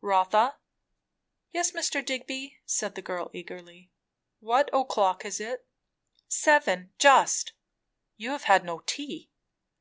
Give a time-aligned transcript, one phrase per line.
[0.00, 0.58] "Rotha"
[1.54, 2.04] "Yes, Mr.
[2.04, 3.92] Digby," said the girl eagerly.
[4.40, 5.68] "What o'clock is it?"
[6.26, 7.52] "Seven, just."
[8.16, 9.30] "You have had no tea."